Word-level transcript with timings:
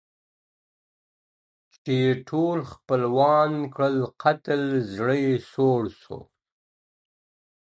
چي 1.73 1.93
یې 2.03 2.11
ټول 2.29 2.57
خپلوان 2.71 3.51
کړل 3.75 3.97
قتل 4.23 4.61
زړه 4.93 5.15
یې 5.25 5.35
سوړ 5.51 5.81
سو. 6.01 6.19